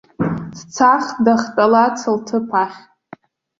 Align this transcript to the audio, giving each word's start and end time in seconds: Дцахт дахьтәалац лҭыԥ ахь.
Дцахт 0.55 1.15
дахьтәалац 1.25 1.97
лҭыԥ 2.15 2.49
ахь. 2.63 2.79